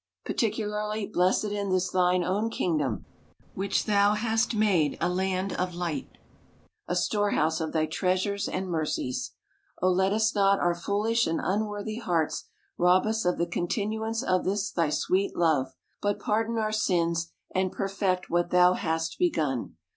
[0.25, 3.05] Particularly, bless it in this thine own king dom,
[3.53, 6.09] which thou hast made a land of light,
[6.87, 9.33] a storehouse of thy treasures and mercies.
[9.79, 12.45] Oh, let not our foolish and unworthy hearts
[12.79, 15.71] rob us of the continuance of this thy sweet love:
[16.01, 19.75] but pardon our sins, and perfect what thou hast begun.